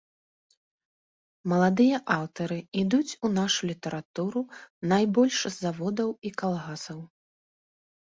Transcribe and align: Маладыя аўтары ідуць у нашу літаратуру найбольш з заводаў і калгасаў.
Маладыя 1.53 1.99
аўтары 2.15 2.57
ідуць 2.85 3.17
у 3.29 3.33
нашу 3.37 3.61
літаратуру 3.73 4.41
найбольш 4.95 5.37
з 5.53 5.55
заводаў 5.63 6.09
і 6.27 6.37
калгасаў. 6.43 6.99